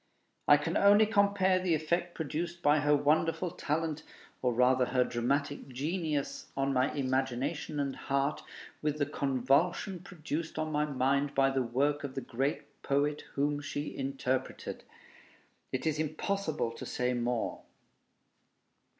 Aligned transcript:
I 0.47 0.57
can 0.57 0.77
only 0.77 1.05
compare 1.05 1.59
the 1.59 1.75
effect 1.75 2.15
produced 2.15 2.63
by 2.63 2.79
her 2.79 2.95
wonderful 2.95 3.51
talent, 3.51 4.01
or 4.41 4.51
rather 4.51 4.85
her 4.85 5.03
dramatic 5.03 5.67
genius, 5.67 6.47
on 6.57 6.73
my 6.73 6.91
imagination 6.91 7.79
and 7.79 7.95
heart, 7.95 8.41
with 8.81 8.97
the 8.97 9.05
convulsion 9.05 9.99
produced 9.99 10.57
on 10.57 10.71
my 10.71 10.85
mind 10.85 11.35
by 11.35 11.51
the 11.51 11.61
work 11.61 12.03
of 12.03 12.15
the 12.15 12.21
great 12.21 12.81
poet 12.81 13.25
whom 13.35 13.61
she 13.61 13.95
interpreted. 13.95 14.83
It 15.71 15.85
is 15.85 15.99
impossible 15.99 16.71
to 16.71 16.85
say 16.87 17.13
more. 17.13 17.61